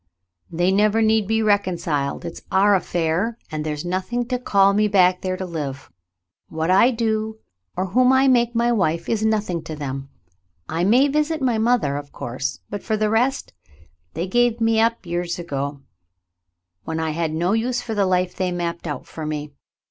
"They 0.49 0.71
never 0.71 1.03
need 1.03 1.27
be 1.27 1.43
reconciled. 1.43 2.25
It's 2.25 2.41
our 2.51 2.73
affair, 2.73 3.37
and 3.51 3.63
there's 3.63 3.85
nothing 3.85 4.25
to 4.29 4.39
call 4.39 4.73
me 4.73 4.87
back 4.87 5.21
there 5.21 5.37
to 5.37 5.45
live. 5.45 5.91
What 6.49 6.71
I 6.71 6.89
do, 6.89 7.37
or 7.77 7.85
whom 7.85 8.11
I 8.11 8.27
make 8.27 8.55
my 8.55 8.71
wife, 8.71 9.07
is 9.07 9.23
nothing 9.23 9.61
to 9.65 9.75
them. 9.75 10.09
I 10.67 10.83
may 10.83 11.07
visit 11.07 11.39
my 11.39 11.59
mother, 11.59 11.97
of 11.97 12.11
course, 12.11 12.61
but 12.67 12.81
for 12.81 12.97
the 12.97 13.11
rest, 13.11 13.53
they 14.15 14.25
gave 14.25 14.59
me 14.59 14.77
192 14.77 14.79
The 14.79 14.81
Mountain 14.81 15.07
Girl 15.47 15.65
up 15.67 15.69
years 15.75 15.77
ago, 15.77 15.83
when 16.85 16.99
I 16.99 17.11
had 17.11 17.31
no 17.33 17.53
use 17.53 17.83
for 17.83 17.93
the 17.93 18.07
life 18.07 18.35
they 18.35 18.51
mapped 18.51 18.87
out 18.87 19.05
for 19.05 19.27
me. 19.27 19.53